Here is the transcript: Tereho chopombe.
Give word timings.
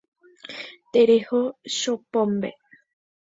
Tereho 0.91 1.39
chopombe. 1.77 2.49